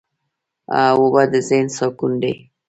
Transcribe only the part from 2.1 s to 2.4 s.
دي.